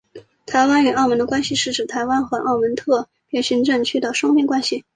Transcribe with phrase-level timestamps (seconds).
[0.47, 4.83] 台湾与澳门关系是指台湾和澳门特别行政区的双边关系。